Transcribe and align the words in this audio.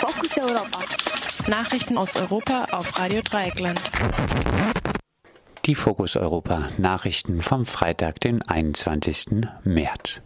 Fokus 0.00 0.38
Europa. 0.38 0.78
Nachrichten 1.46 1.98
aus 1.98 2.16
Europa 2.16 2.68
auf 2.70 2.98
Radio 2.98 3.20
Dreieckland. 3.20 3.78
Die 5.66 5.74
Fokus 5.74 6.16
Europa 6.16 6.70
Nachrichten 6.78 7.42
vom 7.42 7.66
Freitag, 7.66 8.18
den 8.20 8.40
21. 8.40 9.26
März. 9.62 10.22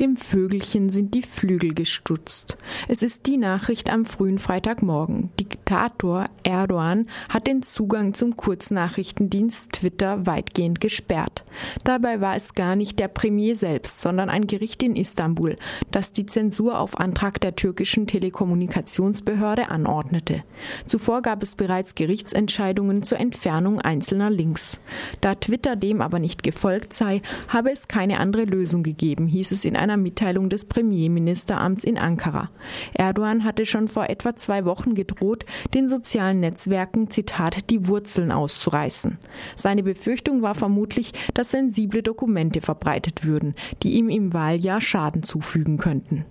Dem 0.00 0.16
Vögelchen 0.16 0.88
sind 0.88 1.12
die 1.12 1.22
Flügel 1.22 1.74
gestutzt. 1.74 2.56
Es 2.86 3.02
ist 3.02 3.26
die 3.26 3.36
Nachricht 3.36 3.92
am 3.92 4.06
frühen 4.06 4.38
Freitagmorgen. 4.38 5.30
Diktator 5.38 6.30
Erdogan 6.44 7.10
hat 7.28 7.46
den 7.46 7.62
Zugang 7.62 8.14
zum 8.14 8.38
Kurznachrichtendienst 8.38 9.72
Twitter 9.72 10.24
weitgehend 10.24 10.80
gesperrt. 10.80 11.44
Dabei 11.84 12.20
war 12.20 12.36
es 12.36 12.54
gar 12.54 12.76
nicht 12.76 12.98
der 12.98 13.08
Premier 13.08 13.56
selbst, 13.56 14.00
sondern 14.00 14.30
ein 14.30 14.46
Gericht 14.46 14.82
in 14.82 14.96
Istanbul, 14.96 15.56
das 15.90 16.12
die 16.12 16.26
Zensur 16.26 16.78
auf 16.78 16.98
Antrag 16.98 17.40
der 17.40 17.56
türkischen 17.56 18.06
Telekommunikationsbehörde 18.06 19.68
anordnete. 19.68 20.44
Zuvor 20.86 21.22
gab 21.22 21.42
es 21.42 21.54
bereits 21.54 21.94
Gerichtsentscheidungen 21.94 23.02
zur 23.02 23.18
Entfernung 23.18 23.80
einzelner 23.80 24.30
Links. 24.30 24.80
Da 25.20 25.34
Twitter 25.34 25.76
dem 25.76 26.00
aber 26.00 26.18
nicht 26.18 26.42
gefolgt 26.42 26.94
sei, 26.94 27.22
habe 27.48 27.70
es 27.70 27.88
keine 27.88 28.18
andere 28.20 28.44
Lösung 28.44 28.82
gegeben, 28.82 29.26
hieß 29.26 29.52
es 29.52 29.64
in 29.64 29.76
einer 29.76 29.96
Mitteilung 29.96 30.48
des 30.48 30.64
Premierministeramts 30.64 31.84
in 31.84 31.98
Ankara. 31.98 32.50
Erdogan 32.94 33.44
hatte 33.44 33.66
schon 33.66 33.88
vor 33.88 34.08
etwa 34.08 34.36
zwei 34.36 34.64
Wochen 34.64 34.94
gedroht, 34.94 35.44
den 35.74 35.88
sozialen 35.88 36.40
Netzwerken, 36.40 37.10
Zitat, 37.10 37.70
die 37.70 37.86
Wurzeln 37.86 38.32
auszureißen. 38.32 39.18
Seine 39.56 39.82
Befürchtung 39.82 40.42
war 40.42 40.54
vermutlich, 40.54 41.12
dass 41.34 41.47
sensible 41.50 42.02
Dokumente 42.02 42.60
verbreitet 42.60 43.24
würden, 43.24 43.54
die 43.82 43.92
ihm 43.92 44.08
im 44.08 44.32
Wahljahr 44.32 44.80
Schaden 44.80 45.22
zufügen 45.22 45.76
könnten. 45.76 46.24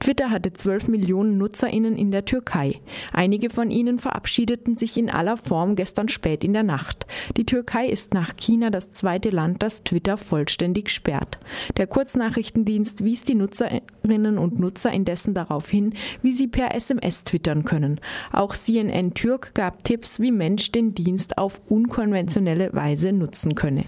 Twitter 0.00 0.30
hatte 0.30 0.52
12 0.52 0.88
Millionen 0.88 1.38
NutzerInnen 1.38 1.96
in 1.96 2.10
der 2.10 2.24
Türkei. 2.24 2.80
Einige 3.12 3.50
von 3.50 3.70
ihnen 3.70 3.98
verabschiedeten 3.98 4.76
sich 4.76 4.96
in 4.96 5.10
aller 5.10 5.36
Form 5.36 5.74
gestern 5.74 6.08
spät 6.08 6.44
in 6.44 6.52
der 6.52 6.62
Nacht. 6.62 7.06
Die 7.36 7.46
Türkei 7.46 7.86
ist 7.88 8.14
nach 8.14 8.36
China 8.36 8.70
das 8.70 8.90
zweite 8.90 9.30
Land, 9.30 9.62
das 9.62 9.84
Twitter 9.84 10.16
vollständig 10.16 10.90
sperrt. 10.90 11.38
Der 11.76 11.86
Kurznachrichtendienst 11.86 12.84
Dienst 12.84 13.04
wies 13.04 13.24
die 13.24 13.34
Nutzerinnen 13.34 14.36
und 14.36 14.60
Nutzer 14.60 14.92
indessen 14.92 15.32
darauf 15.32 15.70
hin, 15.70 15.94
wie 16.22 16.32
sie 16.32 16.48
per 16.48 16.74
SMS 16.74 17.24
twittern 17.24 17.64
können. 17.64 17.98
Auch 18.30 18.54
CNN 18.54 19.14
Türk 19.14 19.54
gab 19.54 19.84
Tipps, 19.84 20.20
wie 20.20 20.30
Mensch 20.30 20.70
den 20.70 20.94
Dienst 20.94 21.38
auf 21.38 21.62
unkonventionelle 21.68 22.74
Weise 22.74 23.12
nutzen 23.12 23.54
könne. 23.54 23.84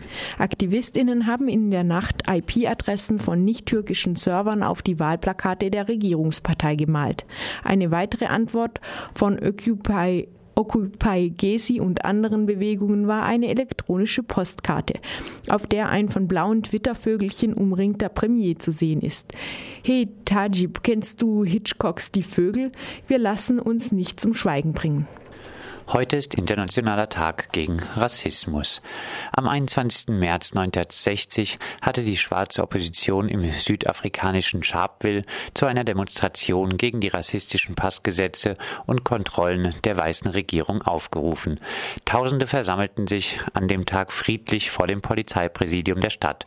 Aktivistinnen 0.77 1.27
haben 1.27 1.49
in 1.49 1.71
der 1.71 1.85
Nacht 1.85 2.25
IP-Adressen 2.29 3.19
von 3.19 3.43
nicht-türkischen 3.43 4.15
Servern 4.15 4.63
auf 4.63 4.83
die 4.83 5.01
Wahlplakate 5.01 5.71
der 5.71 5.89
Regierungspartei 5.89 6.75
gemalt. 6.77 7.25
Eine 7.65 7.91
weitere 7.91 8.27
Antwort 8.27 8.83
von 9.15 9.39
Occupy 9.39 10.29
Occupy 10.55 11.31
Gezi 11.31 11.81
und 11.81 12.05
anderen 12.05 12.45
Bewegungen 12.45 13.07
war 13.07 13.23
eine 13.23 13.49
elektronische 13.49 14.23
Postkarte, 14.23 15.01
auf 15.49 15.67
der 15.67 15.89
ein 15.89 16.11
von 16.11 16.29
blauen 16.29 16.63
Twittervögelchen 16.63 17.55
umringter 17.55 18.11
Premier 18.11 18.59
zu 18.59 18.71
sehen 18.71 19.01
ist. 19.01 19.33
Hey 19.83 20.11
Tajib, 20.27 20.83
kennst 20.83 21.23
du 21.23 21.43
Hitchcocks 21.43 22.13
Die 22.13 22.23
Vögel? 22.23 22.71
Wir 23.07 23.19
lassen 23.19 23.59
uns 23.59 23.93
nicht 23.93 24.21
zum 24.21 24.35
Schweigen 24.35 24.75
bringen. 24.75 25.07
Heute 25.89 26.17
ist 26.17 26.35
Internationaler 26.35 27.09
Tag 27.09 27.53
gegen 27.53 27.79
Rassismus. 27.95 28.83
Am 29.31 29.47
21. 29.47 30.09
März 30.09 30.51
1960 30.51 31.61
hatte 31.81 32.03
die 32.03 32.17
schwarze 32.17 32.65
Opposition 32.65 33.29
im 33.29 33.49
südafrikanischen 33.53 34.65
Sharpeville 34.65 35.23
zu 35.55 35.65
einer 35.67 35.85
Demonstration 35.85 36.77
gegen 36.77 36.99
die 36.99 37.07
rassistischen 37.07 37.77
Passgesetze 37.77 38.55
und 38.87 39.05
Kontrollen 39.05 39.77
der 39.85 39.97
weißen 39.97 40.29
Regierung 40.29 40.83
aufgerufen. 40.83 41.61
Tausende 42.07 42.47
versammelten 42.47 43.09
sich 43.09 43.41
an 43.53 43.67
dem 43.67 43.85
Tag 43.85 44.13
friedlich 44.13 44.71
vor 44.71 44.87
dem 44.87 45.01
Polizeipräsidium 45.01 46.01
der 46.01 46.11
Stadt. 46.11 46.47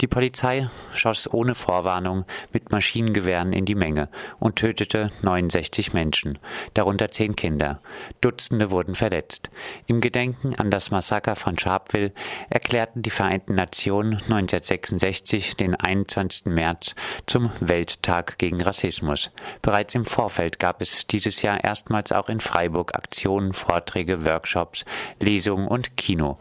Die 0.00 0.06
Polizei 0.06 0.70
schoss 0.94 1.28
ohne 1.28 1.56
Vorwarnung 1.56 2.24
mit 2.52 2.70
Maschinengewehren 2.70 3.52
in 3.52 3.64
die 3.64 3.74
Menge 3.74 4.08
und 4.38 4.54
tötete 4.54 5.10
69 5.22 5.92
Menschen, 5.94 6.38
darunter 6.74 7.10
zehn 7.10 7.34
Kinder. 7.34 7.80
Dutzende 8.20 8.70
wurden 8.70 8.94
verletzt. 8.94 9.50
Im 9.88 10.00
Gedenken 10.00 10.54
an 10.54 10.70
das 10.70 10.92
Massaker 10.92 11.34
von 11.34 11.58
Sharpeville 11.58 12.12
erklärten 12.48 13.02
die 13.02 13.10
Vereinten 13.10 13.56
Nationen 13.56 14.12
1966 14.12 15.56
den 15.56 15.74
21. 15.74 16.46
März 16.46 16.94
zum 17.26 17.50
Welttag 17.58 18.38
gegen 18.38 18.62
Rassismus. 18.62 19.32
Bereits 19.60 19.96
im 19.96 20.04
Vorfeld 20.04 20.60
gab 20.60 20.80
es 20.80 21.08
dieses 21.08 21.42
Jahr 21.42 21.64
erstmals 21.64 22.12
auch 22.12 22.28
in 22.28 22.38
Freiburg 22.38 22.94
Aktionen, 22.94 23.52
Vorträge, 23.52 24.24
Workshops, 24.24 24.84
Lesungen 25.20 25.68
und 25.68 25.96
Kino 25.96 26.38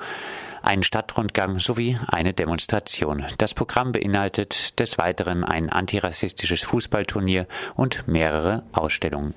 einen 0.61 0.83
Stadtrundgang 0.83 1.59
sowie 1.59 1.97
eine 2.07 2.33
Demonstration. 2.33 3.25
Das 3.37 3.53
Programm 3.53 3.91
beinhaltet 3.91 4.79
des 4.79 4.97
Weiteren 4.97 5.43
ein 5.43 5.69
antirassistisches 5.69 6.63
Fußballturnier 6.63 7.47
und 7.75 8.07
mehrere 8.07 8.63
Ausstellungen. 8.73 9.33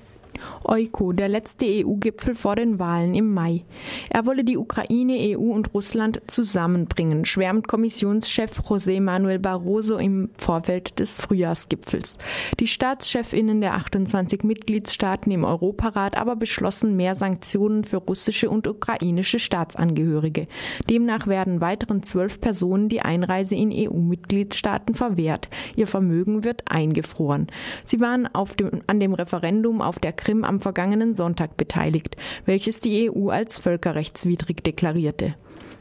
Euko, 0.65 1.13
der 1.13 1.29
letzte 1.29 1.67
EU-Gipfel 1.67 2.35
vor 2.35 2.57
den 2.57 2.79
Wahlen 2.79 3.15
im 3.15 3.33
Mai. 3.35 3.65
Er 4.11 4.27
wolle 4.27 4.45
die 4.45 4.57
Ukraine, 4.57 5.37
EU 5.37 5.53
und 5.53 5.75
Russland 5.75 6.23
zusammenbringen, 6.27 7.25
schwärmt 7.25 7.69
Kommissionschef 7.69 8.61
José 8.61 9.01
Manuel 9.01 9.39
Barroso 9.39 9.99
im 9.99 10.31
Vorfeld 10.39 10.99
des 10.99 11.17
Frühjahrsgipfels. 11.17 12.19
Die 12.61 12.67
Staatschefinnen 12.67 13.61
der 13.61 13.75
28 13.75 14.45
Mitgliedstaaten 14.45 15.31
im 15.31 15.45
Europarat 15.45 16.17
aber 16.17 16.37
beschlossen 16.37 16.97
mehr 16.97 17.15
Sanktionen 17.15 17.85
für 17.85 17.99
russische 17.99 18.51
und 18.51 18.67
ukrainische 18.67 19.39
Staatsangehörige. 19.39 20.47
Demnach 20.89 21.27
werden 21.27 21.61
weiteren 21.61 22.03
zwölf 22.03 22.41
Personen 22.41 22.89
die 22.89 23.03
Einreise 23.03 23.55
in 23.55 23.71
EU-Mitgliedstaaten 23.73 24.95
verwehrt. 24.95 25.49
Ihr 25.77 25.87
Vermögen 25.87 26.45
wird 26.45 26.71
eingefroren. 26.71 27.49
Sie 27.85 28.01
waren 28.01 28.29
dem, 28.57 28.83
an 28.87 29.01
dem 29.01 29.15
Referendum 29.15 29.81
auf 29.81 29.99
der 29.99 30.13
Krim 30.13 30.32
am 30.41 30.61
vergangenen 30.61 31.15
Sonntag 31.15 31.57
beteiligt, 31.57 32.17
welches 32.47 32.81
die 32.81 33.11
EU 33.11 33.29
als 33.29 33.59
völkerrechtswidrig 33.59 34.63
deklarierte. 34.63 35.35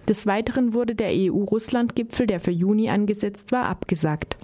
Des 0.08 0.26
Weiteren 0.26 0.74
wurde 0.74 0.96
der 0.96 1.10
EU-Russland-Gipfel, 1.12 2.28
der 2.28 2.40
für 2.40 2.52
Juni 2.52 2.90
angesetzt 2.90 3.52
war, 3.52 3.66
abgesagt. 3.66 4.38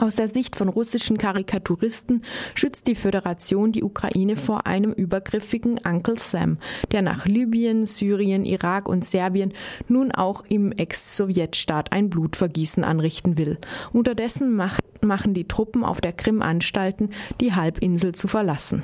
Aus 0.00 0.16
der 0.16 0.28
Sicht 0.28 0.56
von 0.56 0.68
russischen 0.68 1.18
Karikaturisten 1.18 2.24
schützt 2.54 2.88
die 2.88 2.96
Föderation 2.96 3.70
die 3.70 3.84
Ukraine 3.84 4.34
vor 4.34 4.66
einem 4.66 4.92
übergriffigen 4.92 5.78
Uncle 5.84 6.18
Sam, 6.18 6.58
der 6.90 7.02
nach 7.02 7.26
Libyen, 7.26 7.86
Syrien, 7.86 8.44
Irak 8.44 8.88
und 8.88 9.04
Serbien 9.04 9.52
nun 9.86 10.10
auch 10.10 10.44
im 10.48 10.72
Ex-Sowjetstaat 10.72 11.92
ein 11.92 12.10
Blutvergießen 12.10 12.82
anrichten 12.82 13.38
will. 13.38 13.58
Unterdessen 13.92 14.56
macht, 14.56 14.82
machen 15.04 15.32
die 15.32 15.46
Truppen 15.46 15.84
auf 15.84 16.00
der 16.00 16.12
Krim 16.12 16.42
Anstalten, 16.42 17.10
die 17.40 17.52
Halbinsel 17.52 18.14
zu 18.14 18.26
verlassen. 18.26 18.82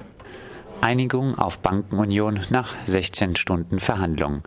Einigung 0.81 1.39
auf 1.39 1.61
Bankenunion 1.61 2.41
nach 2.51 2.75
16 2.85 3.37
Stunden 3.37 3.81
Verhandlungen. 3.81 4.43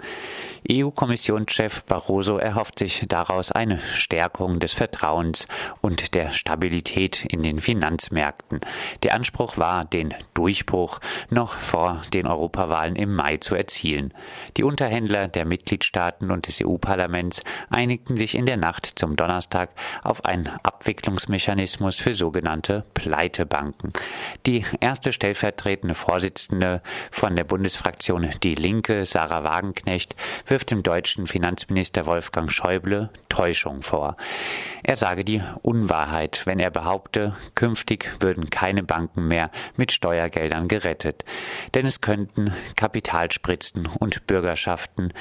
EU-Kommissionschef 0.69 1.83
Barroso 1.83 2.37
erhofft 2.37 2.79
sich 2.79 3.05
daraus 3.09 3.51
eine 3.51 3.79
Stärkung 3.79 4.59
des 4.59 4.73
Vertrauens 4.73 5.47
und 5.81 6.13
der 6.15 6.31
Stabilität 6.31 7.25
in 7.25 7.43
den 7.43 7.59
Finanzmärkten. 7.59 8.61
Der 9.03 9.13
Anspruch 9.13 9.57
war, 9.57 9.83
den 9.83 10.13
Durchbruch 10.33 10.99
noch 11.29 11.57
vor 11.57 12.01
den 12.13 12.27
Europawahlen 12.27 12.95
im 12.95 13.13
Mai 13.13 13.37
zu 13.37 13.55
erzielen. 13.55 14.13
Die 14.55 14.63
Unterhändler 14.63 15.27
der 15.27 15.45
Mitgliedstaaten 15.45 16.31
und 16.31 16.47
des 16.47 16.61
EU-Parlaments 16.63 17.43
einigten 17.69 18.15
sich 18.15 18.35
in 18.35 18.45
der 18.45 18.57
Nacht 18.57 18.85
zum 18.95 19.15
Donnerstag 19.17 19.69
auf 20.03 20.23
einen 20.23 20.47
Abwicklungsmechanismus 20.63 21.97
für 21.97 22.13
sogenannte 22.13 22.85
Pleitebanken. 22.93 23.91
Die 24.45 24.65
erste 24.79 25.11
stellvertretende 25.11 25.95
Vorsitzende 25.95 26.81
von 27.11 27.35
der 27.35 27.43
Bundesfraktion 27.43 28.29
Die 28.43 28.55
Linke, 28.55 29.05
Sarah 29.05 29.43
Wagenknecht, 29.43 30.15
wirft 30.53 30.69
dem 30.69 30.83
deutschen 30.83 31.25
Finanzminister 31.25 32.05
Wolfgang 32.05 32.51
Schäuble 32.51 33.09
Täuschung 33.27 33.81
vor. 33.81 34.17
Er 34.83 34.95
sage 34.95 35.25
die 35.25 35.41
Unwahrheit, 35.63 36.45
wenn 36.45 36.59
er 36.59 36.69
behaupte, 36.69 37.35
künftig 37.55 38.07
würden 38.19 38.51
keine 38.51 38.83
Banken 38.83 39.27
mehr 39.27 39.49
mit 39.77 39.91
Steuergeldern 39.91 40.67
gerettet, 40.67 41.25
denn 41.73 41.87
es 41.87 42.01
könnten 42.01 42.53
Kapitalspritzen 42.75 43.89
und 43.97 44.27
Bürgerschaften 44.27 45.11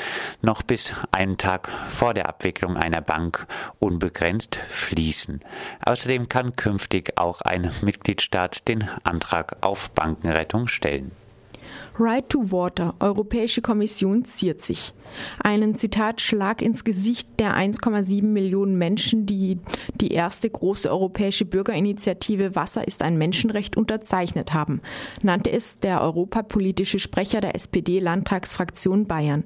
noch 0.43 0.63
bis 0.63 0.93
einen 1.13 1.39
Tag 1.39 1.71
vor 1.89 2.13
der 2.13 2.29
Abwicklung 2.29 2.77
einer 2.77 3.01
Bank 3.01 3.47
unbegrenzt 3.79 4.57
fließen. 4.57 5.41
Außerdem 5.87 6.29
kann 6.29 6.57
künftig 6.57 7.17
auch 7.17 7.41
ein 7.41 7.73
Mitgliedstaat 7.81 8.69
den 8.69 8.87
Antrag 9.03 9.57
auf 9.63 9.93
Bankenrettung 9.93 10.69
stellen. 10.69 11.13
Right 11.99 12.29
to 12.31 12.51
Water, 12.51 12.95
Europäische 13.01 13.61
Kommission 13.61 14.25
ziert 14.25 14.61
sich. 14.63 14.95
Einen 15.39 15.75
Zitat 15.75 16.21
Schlag 16.21 16.63
ins 16.63 16.85
Gesicht 16.85 17.29
der 17.39 17.55
1,7 17.55 18.23
Millionen 18.23 18.79
Menschen, 18.79 19.27
die 19.27 19.59
die 19.95 20.13
erste 20.13 20.49
große 20.49 20.91
europäische 20.91 21.45
Bürgerinitiative 21.45 22.55
Wasser 22.55 22.87
ist 22.87 23.03
ein 23.03 23.19
Menschenrecht 23.19 23.77
unterzeichnet 23.77 24.55
haben, 24.55 24.81
nannte 25.23 25.51
es 25.51 25.79
der 25.81 26.01
europapolitische 26.01 26.99
Sprecher 26.99 27.41
der 27.41 27.55
SPD-Landtagsfraktion 27.55 29.07
Bayern. 29.07 29.45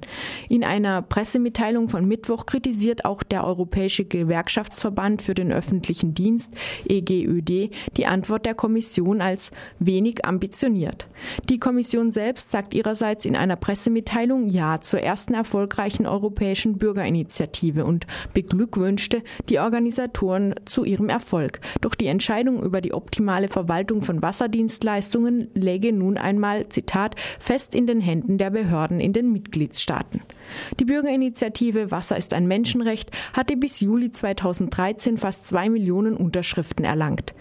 In 0.49 0.63
einer 0.63 1.01
Pressemitteilung 1.01 1.89
von 1.89 2.07
Mittwoch 2.07 2.45
kritisiert 2.45 3.05
auch 3.05 3.23
der 3.23 3.43
Europäische 3.43 4.05
Gewerkschaftsverband 4.05 5.21
für 5.21 5.33
den 5.33 5.51
öffentlichen 5.51 6.13
Dienst 6.13 6.53
EGÖD 6.87 7.71
die 7.97 8.05
Antwort 8.05 8.45
der 8.45 8.55
Kommission 8.55 9.21
als 9.21 9.51
wenig 9.79 10.25
ambitioniert. 10.25 11.07
Die 11.49 11.59
Kommission 11.59 12.11
selbst 12.37 12.51
sagt 12.51 12.75
ihrerseits 12.75 13.25
in 13.25 13.35
einer 13.35 13.55
Pressemitteilung 13.55 14.47
Ja 14.47 14.79
zur 14.79 15.01
ersten 15.01 15.33
erfolgreichen 15.33 16.05
europäischen 16.05 16.77
Bürgerinitiative 16.77 17.83
und 17.83 18.05
beglückwünschte 18.35 19.23
die 19.49 19.57
Organisatoren 19.57 20.53
zu 20.65 20.83
ihrem 20.83 21.09
Erfolg. 21.09 21.59
Doch 21.81 21.95
die 21.95 22.05
Entscheidung 22.05 22.61
über 22.61 22.79
die 22.79 22.93
optimale 22.93 23.47
Verwaltung 23.47 24.03
von 24.03 24.21
Wasserdienstleistungen 24.21 25.49
läge 25.55 25.91
nun 25.91 26.17
einmal, 26.17 26.69
Zitat, 26.69 27.15
fest 27.39 27.73
in 27.73 27.87
den 27.87 28.01
Händen 28.01 28.37
der 28.37 28.51
Behörden 28.51 28.99
in 28.99 29.13
den 29.13 29.31
Mitgliedstaaten. 29.31 30.21
Die 30.79 30.85
Bürgerinitiative 30.85 31.91
Wasser 31.91 32.17
ist 32.17 32.33
ein 32.33 32.47
Menschenrecht 32.47 33.11
hatte 33.33 33.57
bis 33.57 33.79
Juli 33.79 34.11
2013 34.11 35.17
fast 35.17 35.47
zwei 35.47 35.69
Millionen 35.69 36.15
Unterschriften 36.15 36.85
erlangt. 36.85 37.33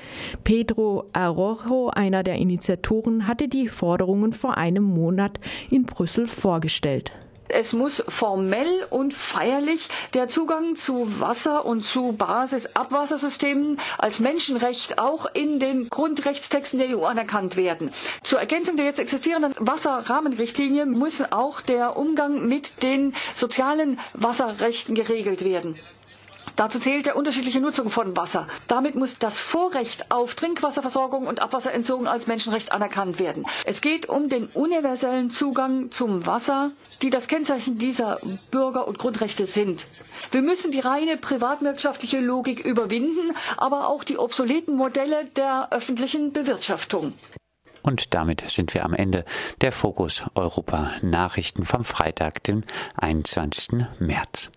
Pedro 0.44 1.04
Arrojo, 1.12 1.90
einer 1.90 2.22
der 2.22 2.36
Initiatoren, 2.36 3.26
hatte 3.26 3.48
die 3.48 3.68
Forderungen 3.68 4.32
vor 4.32 4.56
einem 4.56 4.85
Monat 4.86 5.38
in 5.70 5.84
Brüssel 5.84 6.28
vorgestellt. 6.28 7.12
Es 7.48 7.72
muss 7.72 8.02
formell 8.08 8.86
und 8.90 9.14
feierlich 9.14 9.88
der 10.14 10.26
Zugang 10.28 10.74
zu 10.74 11.20
Wasser 11.20 11.64
und 11.64 11.82
zu 11.82 12.12
Basisabwassersystemen 12.12 13.78
als 13.98 14.18
Menschenrecht 14.18 14.98
auch 14.98 15.26
in 15.32 15.60
den 15.60 15.88
Grundrechtstexten 15.88 16.80
der 16.80 16.98
EU 16.98 17.04
anerkannt 17.04 17.56
werden. 17.56 17.92
Zur 18.22 18.40
Ergänzung 18.40 18.76
der 18.76 18.86
jetzt 18.86 18.98
existierenden 18.98 19.54
Wasserrahmenrichtlinie 19.58 20.86
muss 20.86 21.22
auch 21.30 21.60
der 21.60 21.96
Umgang 21.96 22.46
mit 22.48 22.82
den 22.82 23.14
sozialen 23.32 24.00
Wasserrechten 24.14 24.94
geregelt 24.94 25.44
werden. 25.44 25.76
Dazu 26.56 26.78
zählt 26.78 27.04
der 27.04 27.16
unterschiedliche 27.16 27.60
Nutzung 27.60 27.90
von 27.90 28.16
Wasser. 28.16 28.48
Damit 28.66 28.94
muss 28.94 29.18
das 29.18 29.38
Vorrecht 29.38 30.10
auf 30.10 30.34
Trinkwasserversorgung 30.34 31.26
und 31.26 31.40
Abwasserentsorgung 31.40 32.08
als 32.08 32.26
Menschenrecht 32.26 32.72
anerkannt 32.72 33.18
werden. 33.18 33.44
Es 33.66 33.82
geht 33.82 34.08
um 34.08 34.30
den 34.30 34.46
universellen 34.46 35.28
Zugang 35.28 35.90
zum 35.90 36.26
Wasser, 36.26 36.72
die 37.02 37.10
das 37.10 37.28
Kennzeichen 37.28 37.76
dieser 37.76 38.20
Bürger- 38.50 38.88
und 38.88 38.98
Grundrechte 38.98 39.44
sind. 39.44 39.86
Wir 40.30 40.40
müssen 40.40 40.72
die 40.72 40.80
reine 40.80 41.18
privatwirtschaftliche 41.18 42.20
Logik 42.20 42.64
überwinden, 42.64 43.36
aber 43.58 43.88
auch 43.88 44.02
die 44.02 44.18
obsoleten 44.18 44.76
Modelle 44.76 45.26
der 45.36 45.72
öffentlichen 45.72 46.32
Bewirtschaftung. 46.32 47.12
Und 47.82 48.14
damit 48.14 48.50
sind 48.50 48.72
wir 48.72 48.84
am 48.84 48.94
Ende 48.94 49.24
der 49.60 49.72
Fokus 49.72 50.24
Europa 50.34 50.90
Nachrichten 51.02 51.66
vom 51.66 51.84
Freitag, 51.84 52.42
dem 52.42 52.64
21. 52.96 53.86
März. 54.00 54.50